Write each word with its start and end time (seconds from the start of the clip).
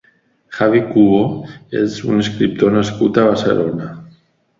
Javi 0.59 0.79
Cuho 0.93 1.19
és 1.81 1.97
un 2.13 2.23
escriptor 2.23 2.73
nascut 2.79 3.21
a 3.21 3.27
Barcelona. 3.29 3.91